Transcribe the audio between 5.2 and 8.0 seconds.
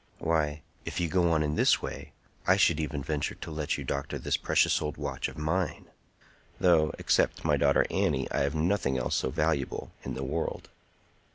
of mine; though, except my daughter